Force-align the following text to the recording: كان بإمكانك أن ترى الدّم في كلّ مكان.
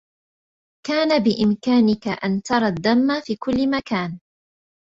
كان 0.87 1.23
بإمكانك 1.23 2.07
أن 2.25 2.41
ترى 2.41 2.67
الدّم 2.67 3.21
في 3.21 3.35
كلّ 3.35 3.69
مكان. 3.69 4.19